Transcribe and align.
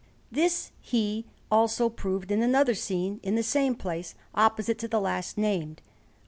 This 0.31 0.71
he 0.81 1.27
also 1.51 1.87
proved 1.87 2.31
in 2.31 2.41
another 2.41 2.73
scene 2.73 3.19
in 3.21 3.35
the 3.35 3.43
same 3.43 3.75
place, 3.75 4.15
opposite 4.33 4.79
to 4.79 4.87
the 4.87 4.99
last 4.99 5.37
named, 5.37 5.79
of 5.81 5.85
S. 5.85 5.89